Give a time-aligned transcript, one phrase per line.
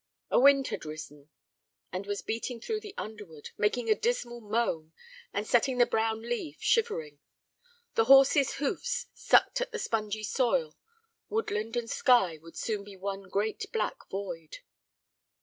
[0.31, 1.29] A wind had risen
[1.91, 4.93] and was beating through the underwood, making a dismal moan
[5.31, 7.19] and setting the brown leaves shivering.
[7.93, 10.75] The horses' hoofs sucked at the spongy soil.
[11.29, 14.57] Woodland and sky would soon be one great black void.